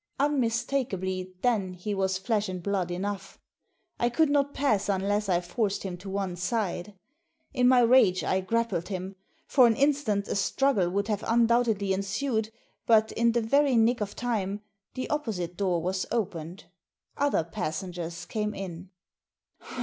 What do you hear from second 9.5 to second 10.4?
an instant a